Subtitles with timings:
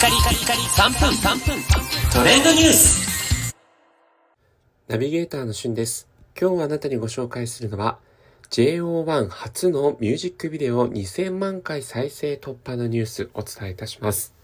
[0.00, 1.62] カリカリカリ3分3分
[2.12, 3.54] トレンドニュース
[4.88, 6.08] ナビゲーターのしゅんです。
[6.40, 7.98] 今日あなたにご紹介するのは
[8.50, 14.34] JO1 初のミュージックビデオ2000万回再生突破のニュースお伝えいたします。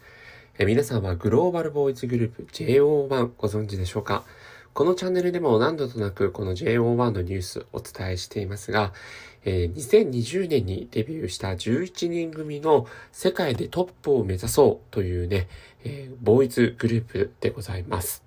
[0.58, 4.24] え皆さんはグローバルボーイズグループ JO1 ご存知でしょうか？
[4.76, 8.92] このチャンネルでも何度となくこの JO1 のニュースお伝えしていますが、
[9.46, 15.48] えー2020年にデビューした11人組の世界でトップを目指そうというね、
[15.82, 18.25] えーボーイズグループでございます。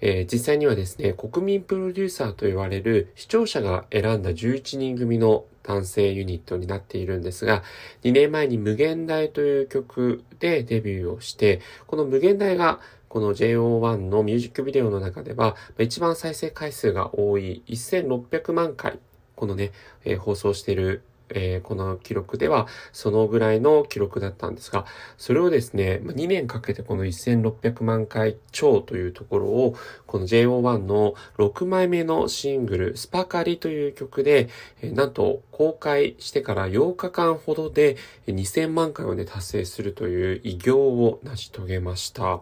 [0.00, 7.62] えー実際にはですね、国民プロデューサーと言われる視聴者が選んだ11人組の男性ユニットになっているんですが、
[8.02, 18.98] 2年前に無限大という曲でデビューをして、この無限大がこの JO1 のミュージックビデオの中では、一番再生回数が多い1600万回、
[19.36, 19.72] このね、
[20.04, 21.02] えー放送している
[21.34, 24.86] えーこの記録ではそのぐらいの記録だったんですが、
[25.16, 34.48] それをですね、2年かけてこの1600万回超というところを、この JO1 の6枚目のシングル、スパカリという曲で、
[34.82, 42.40] えーなんと公開してから8日間ほどで2000万回をね、達成するという偉業を成し遂げました。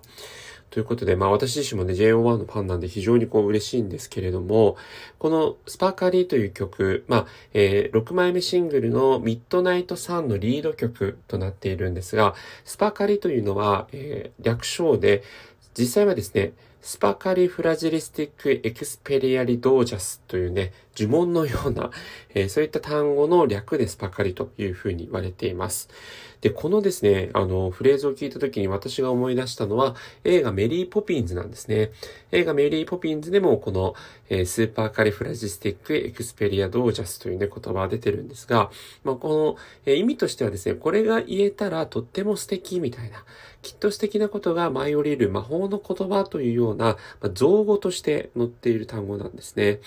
[0.71, 4.77] ということで、まあ私自身もね、JO1 のファンなんで非常にこう嬉しいんですけれども、
[5.19, 12.35] このスパカリという曲、まあ、えー6枚目シングルのミッドナイトサンのリード曲となっているんですが、
[12.65, 15.23] スパカリというのは、えー略称で、
[15.77, 21.91] 実際はですね、スパカリフラジリスティックエクスペリアリドージャスというね、呪文のような、
[22.35, 25.89] えーそういった単語の略でスパカリというふうに言われています。
[26.41, 31.91] で、このですね、あの、フレーズを聞いた時に私が思い出したのは、映画メリーポピンズなんですね。
[32.31, 33.95] 映画メリーポピンズでもこの、
[34.29, 38.71] えースーパーカリフラジスティックエクスペリアドージャスというね、言葉が出てるんですが、
[39.03, 43.25] まあ、この、えー意味としてはですね、これが言えたらとっても素敵みたいな、
[43.63, 49.81] きっと素敵なことが舞い降りる魔法の言葉というような、まあ、造語として載っている単語なんですね。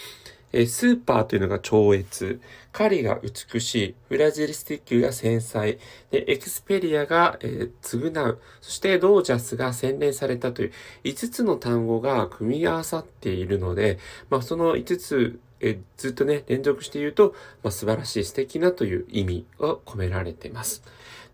[0.53, 5.77] えースーパーというのが超越、カリが美しい、フラジリスティックが繊細、
[6.11, 10.71] でエクスペリアが、えー償う、そしてドージャスが洗練されたという
[11.05, 13.97] 5つの単語が組み合わさっているので、
[14.29, 20.83] まあその5つ、えーずっとね、連続して言うと、まあ、素晴らしい素敵なという意味が込められています。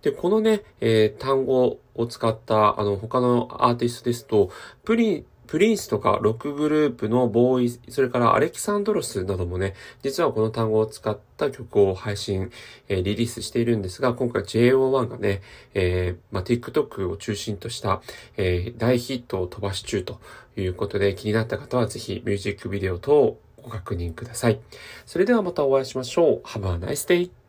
[0.04, 4.52] で、このね、えー単語を使った、あの、他のアーティストですと、
[4.84, 12.52] プリン、プリンスとかロックグループのボーイ、それからアレキサンドロスなどもね、実はこの単語を使った曲を配信、
[12.90, 15.42] えーリリースしているんですが、今回 JO1 がね、
[15.74, 18.02] えーまあ、TikTok を中心とした、
[18.36, 20.20] えー大ヒットを飛ばし中と
[20.58, 24.60] いうことで、気になった方はぜひミュージックビデオ等をご確認ください。
[25.06, 26.48] それではまたお会いしましょう。
[26.48, 27.47] Have a nice day!